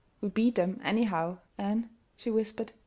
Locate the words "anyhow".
0.83-1.37